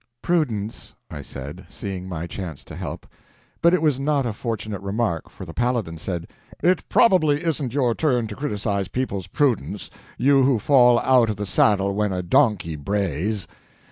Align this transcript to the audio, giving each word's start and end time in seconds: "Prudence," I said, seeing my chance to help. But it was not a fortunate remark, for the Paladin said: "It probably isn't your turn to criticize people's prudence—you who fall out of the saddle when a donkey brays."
"Prudence," 0.23 0.95
I 1.11 1.21
said, 1.21 1.67
seeing 1.69 2.09
my 2.09 2.25
chance 2.25 2.63
to 2.63 2.75
help. 2.75 3.05
But 3.61 3.71
it 3.75 3.83
was 3.83 3.99
not 3.99 4.25
a 4.25 4.33
fortunate 4.33 4.81
remark, 4.81 5.29
for 5.29 5.45
the 5.45 5.53
Paladin 5.53 5.99
said: 5.99 6.27
"It 6.63 6.89
probably 6.89 7.43
isn't 7.43 7.75
your 7.75 7.93
turn 7.93 8.25
to 8.25 8.35
criticize 8.35 8.87
people's 8.87 9.27
prudence—you 9.27 10.41
who 10.41 10.57
fall 10.57 10.97
out 11.01 11.29
of 11.29 11.35
the 11.35 11.45
saddle 11.45 11.93
when 11.93 12.11
a 12.11 12.23
donkey 12.23 12.75
brays." 12.75 13.47